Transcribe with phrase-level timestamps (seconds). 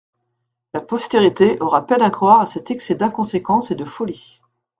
[0.73, 4.41] La postérité aura peine à croire à cet excès d'inconséquence et de folie.